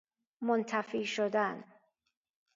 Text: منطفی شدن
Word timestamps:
منطفی 0.41 1.05
شدن 1.05 1.63